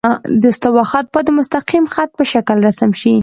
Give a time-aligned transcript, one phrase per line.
[0.41, 3.15] د استوا خط باید د مستقیم خط په شکل رسم شي